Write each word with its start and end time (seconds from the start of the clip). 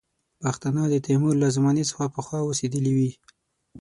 پښتانه 0.41 0.81
د 0.89 0.95
تیمور 1.05 1.33
له 1.43 1.47
زمانې 1.55 1.83
څخه 1.89 2.11
پخوا 2.15 2.39
اوسېدلي 2.43 2.91
وي. 2.97 3.11